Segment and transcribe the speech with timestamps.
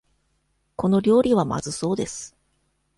[0.77, 2.35] この料理はまずそうです。